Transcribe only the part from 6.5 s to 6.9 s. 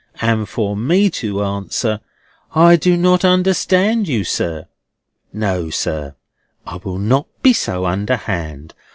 I